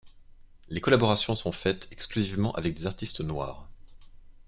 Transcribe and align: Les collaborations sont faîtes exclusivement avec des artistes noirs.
Les 0.69 0.81
collaborations 0.81 1.35
sont 1.35 1.51
faîtes 1.51 1.87
exclusivement 1.91 2.55
avec 2.55 2.73
des 2.73 2.87
artistes 2.87 3.21
noirs. 3.21 3.67